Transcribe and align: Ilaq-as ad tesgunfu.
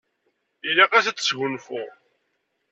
Ilaq-as 0.69 1.05
ad 1.07 1.17
tesgunfu. 1.17 1.83